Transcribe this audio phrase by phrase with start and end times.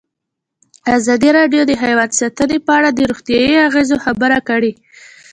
[0.97, 4.71] ازادي راډیو د حیوان ساتنه په اړه د روغتیایي اغېزو خبره کړې.